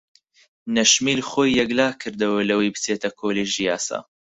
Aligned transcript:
نەشمیل 0.75 1.21
خۆی 1.29 1.55
یەکلا 1.59 1.89
کردەوە 2.01 2.39
لەوەی 2.49 2.73
بچێتە 2.75 3.09
کۆلێژی 3.19 3.67
یاسا. 3.69 3.99